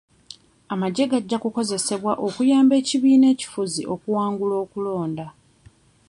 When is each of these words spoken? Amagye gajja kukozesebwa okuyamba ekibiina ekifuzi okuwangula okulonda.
Amagye 0.73 1.03
gajja 1.11 1.37
kukozesebwa 1.43 2.11
okuyamba 2.27 2.73
ekibiina 2.81 3.25
ekifuzi 3.33 3.81
okuwangula 3.93 4.55
okulonda. 4.63 5.25